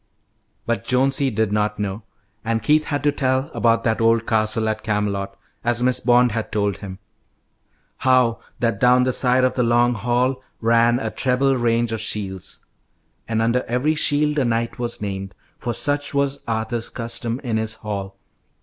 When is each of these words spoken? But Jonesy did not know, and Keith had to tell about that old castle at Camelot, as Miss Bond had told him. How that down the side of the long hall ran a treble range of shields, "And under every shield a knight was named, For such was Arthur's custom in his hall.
But 0.65 0.83
Jonesy 0.83 1.29
did 1.29 1.51
not 1.51 1.77
know, 1.77 2.01
and 2.43 2.63
Keith 2.63 2.85
had 2.85 3.03
to 3.03 3.11
tell 3.11 3.51
about 3.53 3.83
that 3.83 4.01
old 4.01 4.25
castle 4.25 4.67
at 4.67 4.81
Camelot, 4.81 5.37
as 5.63 5.83
Miss 5.83 5.99
Bond 5.99 6.31
had 6.31 6.51
told 6.51 6.77
him. 6.77 6.97
How 7.97 8.39
that 8.57 8.79
down 8.79 9.03
the 9.03 9.13
side 9.13 9.43
of 9.43 9.53
the 9.53 9.61
long 9.61 9.93
hall 9.93 10.41
ran 10.59 10.97
a 10.99 11.11
treble 11.11 11.55
range 11.55 11.91
of 11.91 12.01
shields, 12.01 12.65
"And 13.27 13.43
under 13.43 13.63
every 13.67 13.93
shield 13.93 14.39
a 14.39 14.43
knight 14.45 14.79
was 14.79 15.03
named, 15.03 15.35
For 15.59 15.71
such 15.71 16.15
was 16.15 16.39
Arthur's 16.47 16.89
custom 16.89 17.39
in 17.43 17.57
his 17.57 17.75
hall. 17.75 18.15